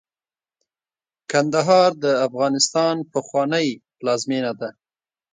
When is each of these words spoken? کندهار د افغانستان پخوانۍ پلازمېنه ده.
کندهار 1.31 1.91
د 2.03 2.05
افغانستان 2.27 2.95
پخوانۍ 3.13 3.67
پلازمېنه 3.97 4.53
ده. 4.59 4.69